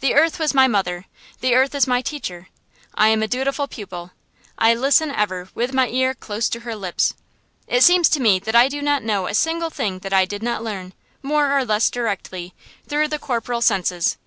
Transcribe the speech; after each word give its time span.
The 0.00 0.14
earth 0.14 0.40
was 0.40 0.52
my 0.52 0.66
mother, 0.66 1.04
the 1.40 1.54
earth 1.54 1.76
is 1.76 1.86
my 1.86 2.02
teacher. 2.02 2.48
I 2.96 3.06
am 3.06 3.22
a 3.22 3.28
dutiful 3.28 3.68
pupil: 3.68 4.10
I 4.58 4.74
listen 4.74 5.12
ever 5.12 5.48
with 5.54 5.72
my 5.72 5.86
ear 5.86 6.12
close 6.12 6.48
to 6.48 6.60
her 6.66 6.74
lips. 6.74 7.14
It 7.68 7.84
seems 7.84 8.08
to 8.08 8.20
me 8.20 8.42
I 8.52 8.66
do 8.68 8.82
not 8.82 9.04
know 9.04 9.28
a 9.28 9.32
single 9.34 9.70
thing 9.70 10.00
that 10.00 10.12
I 10.12 10.24
did 10.24 10.42
not 10.42 10.64
learn, 10.64 10.92
more 11.22 11.56
or 11.56 11.64
less 11.64 11.88
directly, 11.88 12.52
through 12.88 13.06
the 13.06 13.20
corporal 13.20 13.62
senses. 13.62 14.18